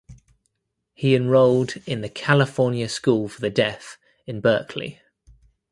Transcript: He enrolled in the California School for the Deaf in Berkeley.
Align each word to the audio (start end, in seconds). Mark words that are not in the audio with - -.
He 0.95 1.13
enrolled 1.13 1.75
in 1.85 2.01
the 2.01 2.09
California 2.09 2.89
School 2.89 3.29
for 3.29 3.39
the 3.39 3.51
Deaf 3.51 3.99
in 4.25 4.41
Berkeley. 4.41 4.99